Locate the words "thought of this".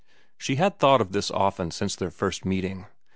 0.79-1.29